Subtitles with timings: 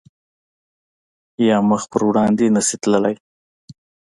[1.47, 3.15] یا مخ په وړاندې نه شی تللی